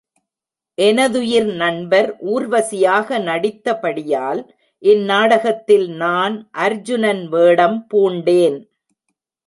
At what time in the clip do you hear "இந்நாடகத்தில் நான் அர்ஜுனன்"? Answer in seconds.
4.83-7.23